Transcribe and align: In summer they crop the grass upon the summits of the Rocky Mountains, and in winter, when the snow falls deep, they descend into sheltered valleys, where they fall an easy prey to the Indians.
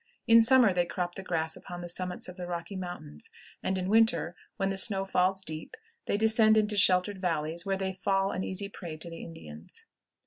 In 0.25 0.41
summer 0.41 0.73
they 0.73 0.87
crop 0.87 1.13
the 1.13 1.21
grass 1.21 1.55
upon 1.55 1.81
the 1.81 1.87
summits 1.87 2.27
of 2.27 2.35
the 2.35 2.47
Rocky 2.47 2.75
Mountains, 2.75 3.29
and 3.61 3.77
in 3.77 3.87
winter, 3.87 4.35
when 4.57 4.71
the 4.71 4.77
snow 4.79 5.05
falls 5.05 5.41
deep, 5.41 5.75
they 6.07 6.17
descend 6.17 6.57
into 6.57 6.75
sheltered 6.75 7.19
valleys, 7.19 7.67
where 7.67 7.77
they 7.77 7.93
fall 7.93 8.31
an 8.31 8.43
easy 8.43 8.67
prey 8.67 8.97
to 8.97 9.11
the 9.11 9.21
Indians. 9.23 9.85